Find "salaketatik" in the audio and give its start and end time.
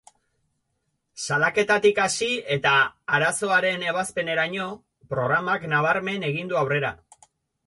1.25-2.01